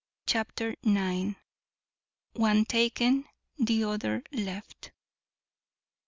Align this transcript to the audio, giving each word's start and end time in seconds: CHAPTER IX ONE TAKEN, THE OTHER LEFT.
CHAPTER 0.25 0.73
IX 0.83 1.35
ONE 2.33 2.65
TAKEN, 2.65 3.25
THE 3.59 3.83
OTHER 3.83 4.23
LEFT. 4.31 4.91